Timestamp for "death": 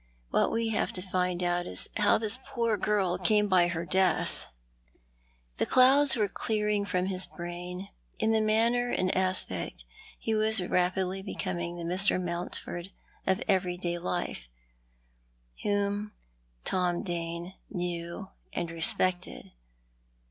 3.85-4.47